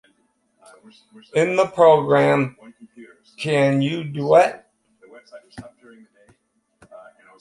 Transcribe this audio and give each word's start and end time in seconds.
In 1.35 1.57
the 1.57 1.67
program 1.67 2.57
Can 3.37 3.83
You 3.83 4.03
Duet? 4.03 4.67